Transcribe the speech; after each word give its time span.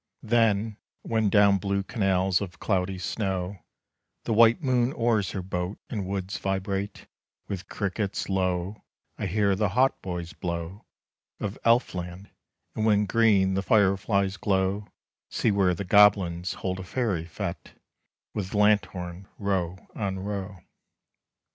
Then, 0.23 0.77
when 1.03 1.29
down 1.29 1.59
blue 1.59 1.83
canals 1.83 2.41
of 2.41 2.57
cloudy 2.59 2.97
snow 2.97 3.59
The 4.23 4.33
white 4.33 4.59
moon 4.63 4.93
oars 4.93 5.29
her 5.33 5.43
boat, 5.43 5.77
and 5.91 6.07
woods 6.07 6.39
vibrate 6.39 7.05
With 7.47 7.69
crickets, 7.69 8.27
lo, 8.27 8.83
I 9.19 9.27
hear 9.27 9.55
the 9.55 9.69
hautboys 9.77 10.33
blow 10.33 10.85
Of 11.39 11.55
Elf 11.63 11.93
land; 11.93 12.31
and 12.73 12.83
when 12.83 13.05
green 13.05 13.53
the 13.53 13.61
fireflies 13.61 14.37
glow, 14.37 14.87
See 15.29 15.51
where 15.51 15.75
the 15.75 15.85
goblins 15.85 16.53
hold 16.55 16.79
a 16.79 16.83
Fairy 16.83 17.25
Fête 17.25 17.73
With 18.33 18.55
lanthorn 18.55 19.27
row 19.37 19.77
on 19.93 20.17
row. 20.17 20.61